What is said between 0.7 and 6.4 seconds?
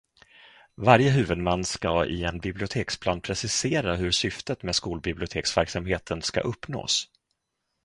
Varje huvudman ska i en biblioteksplan precisera hur syftet med skolbiblioteksverksamheten ska